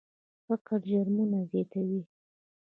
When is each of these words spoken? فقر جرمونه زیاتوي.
فقر 0.45 0.79
جرمونه 0.89 1.39
زیاتوي. 1.51 2.01